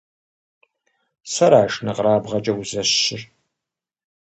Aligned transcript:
Сэра 1.31 1.63
шынэкъэрабгъэкӀэ 1.73 2.53
узэщыр?! 2.59 3.21